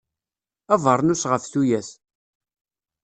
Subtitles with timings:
[0.73, 1.89] Abernus ɣef tuyat.